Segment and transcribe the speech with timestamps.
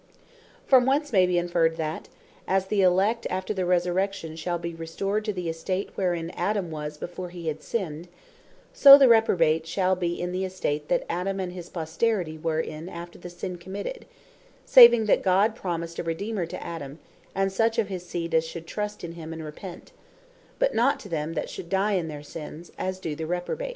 [0.65, 2.09] From whence may be inferred, that
[2.47, 6.97] as the Elect after the Resurrection shall be restored to the estate, wherein Adam was
[6.97, 8.07] before he had sinned;
[8.73, 12.89] so the Reprobate shall be in the estate, that Adam, and his posterity were in
[12.89, 14.07] after the sin committed;
[14.65, 16.97] saving that God promised a Redeemer to Adam,
[17.35, 19.91] and such of his seed as should trust in him, and repent;
[20.57, 23.69] but not to them that should die in their sins, as do the Reprobate.